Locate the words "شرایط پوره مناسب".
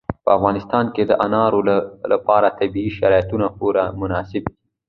2.97-4.43